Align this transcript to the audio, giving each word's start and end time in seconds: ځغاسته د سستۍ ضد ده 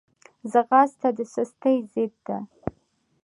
ځغاسته 0.51 1.09
د 1.17 1.19
سستۍ 1.33 1.77
ضد 1.91 2.13
ده 2.25 2.37